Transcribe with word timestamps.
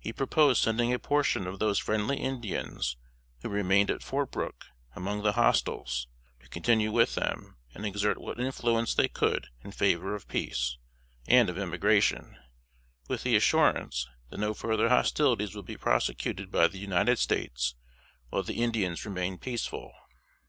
He 0.00 0.12
proposed 0.12 0.60
sending 0.60 0.92
a 0.92 0.98
portion 0.98 1.46
of 1.46 1.60
those 1.60 1.78
friendly 1.78 2.16
Indians 2.16 2.96
who 3.40 3.48
remained 3.48 3.88
at 3.88 4.02
Fort 4.02 4.32
Brooke, 4.32 4.64
among 4.96 5.22
the 5.22 5.34
hostiles, 5.34 6.08
to 6.40 6.48
continue 6.48 6.90
with 6.90 7.14
them, 7.14 7.56
and 7.72 7.86
exert 7.86 8.18
what 8.20 8.40
influence 8.40 8.96
they 8.96 9.06
could 9.06 9.50
in 9.62 9.70
favor 9.70 10.12
of 10.16 10.26
peace 10.26 10.76
and 11.28 11.48
of 11.48 11.56
emigration; 11.56 12.36
with 13.08 13.22
the 13.22 13.36
assurance, 13.36 14.08
that 14.28 14.38
no 14.40 14.54
further 14.54 14.88
hostilities 14.88 15.54
would 15.54 15.66
be 15.66 15.76
prosecuted 15.76 16.50
by 16.50 16.66
the 16.66 16.78
United 16.80 17.20
States 17.20 17.76
while 18.30 18.42
the 18.42 18.60
Indians 18.60 19.04
remained 19.04 19.40
peaceful. 19.40 19.92